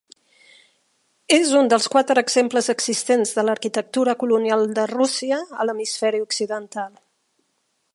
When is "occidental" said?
6.31-6.95